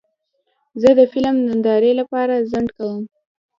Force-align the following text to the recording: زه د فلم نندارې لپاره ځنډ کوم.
زه 0.81 0.89
د 0.99 1.01
فلم 1.11 1.35
نندارې 1.47 1.91
لپاره 1.99 2.45
ځنډ 2.51 2.69
کوم. 2.77 3.01